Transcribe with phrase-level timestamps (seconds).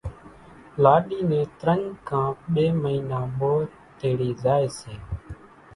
[0.83, 3.59] لاڏي نين ترڃ ڪان ٻي مئينا مور
[3.99, 4.93] تيڙي زائي سي